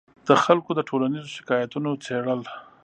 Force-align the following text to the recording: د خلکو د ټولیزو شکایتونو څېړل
د 0.27 0.29
خلکو 0.43 0.71
د 0.75 0.79
ټولیزو 0.89 1.33
شکایتونو 1.37 1.89
څېړل 2.03 2.41